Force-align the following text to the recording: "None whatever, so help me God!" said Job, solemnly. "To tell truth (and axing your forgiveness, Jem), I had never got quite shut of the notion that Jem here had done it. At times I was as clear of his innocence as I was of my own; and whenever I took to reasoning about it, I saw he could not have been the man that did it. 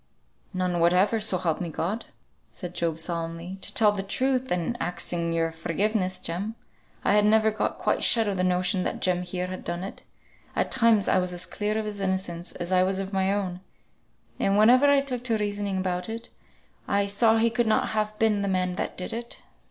"None 0.51 0.79
whatever, 0.79 1.19
so 1.19 1.37
help 1.37 1.61
me 1.61 1.69
God!" 1.69 2.05
said 2.49 2.73
Job, 2.73 2.97
solemnly. 2.97 3.59
"To 3.61 3.71
tell 3.71 3.95
truth 3.95 4.49
(and 4.49 4.75
axing 4.79 5.31
your 5.31 5.51
forgiveness, 5.51 6.17
Jem), 6.17 6.55
I 7.05 7.13
had 7.13 7.23
never 7.23 7.51
got 7.51 7.77
quite 7.77 8.03
shut 8.03 8.27
of 8.27 8.35
the 8.37 8.43
notion 8.43 8.81
that 8.81 8.99
Jem 8.99 9.21
here 9.21 9.45
had 9.45 9.63
done 9.63 9.83
it. 9.83 10.01
At 10.55 10.71
times 10.71 11.07
I 11.07 11.19
was 11.19 11.33
as 11.33 11.45
clear 11.45 11.77
of 11.77 11.85
his 11.85 11.99
innocence 12.01 12.51
as 12.53 12.71
I 12.71 12.81
was 12.81 12.97
of 12.97 13.13
my 13.13 13.31
own; 13.31 13.59
and 14.39 14.57
whenever 14.57 14.87
I 14.87 15.01
took 15.01 15.23
to 15.25 15.37
reasoning 15.37 15.77
about 15.77 16.09
it, 16.09 16.29
I 16.87 17.05
saw 17.05 17.37
he 17.37 17.51
could 17.51 17.67
not 17.67 17.89
have 17.89 18.17
been 18.17 18.41
the 18.41 18.47
man 18.47 18.77
that 18.77 18.97
did 18.97 19.13
it. 19.13 19.43